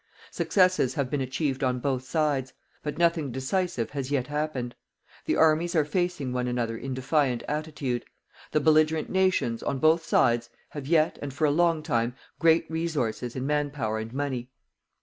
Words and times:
Successes 0.31 0.95
have 0.95 1.11
been 1.11 1.21
achieved 1.21 1.63
on 1.63 1.77
both 1.79 2.01
sides. 2.03 2.53
But 2.81 2.97
nothing 2.97 3.31
decisive 3.31 3.91
has 3.91 4.09
yet 4.09 4.25
happened. 4.25 4.73
The 5.25 5.35
armies 5.35 5.75
are 5.75 5.85
facing 5.85 6.33
one 6.33 6.47
another 6.47 6.75
in 6.75 6.95
defiant 6.95 7.43
attitude. 7.47 8.05
The 8.51 8.61
belligerent 8.61 9.11
nations, 9.11 9.61
on 9.61 9.77
both 9.77 10.03
sides, 10.03 10.49
have 10.69 10.87
yet, 10.87 11.19
and 11.21 11.31
for 11.31 11.45
a 11.45 11.51
long 11.51 11.83
time, 11.83 12.15
great 12.39 12.65
resources 12.67 13.35
in 13.35 13.45
man 13.45 13.69
power 13.69 13.99
and 13.99 14.11
money." 14.11 14.49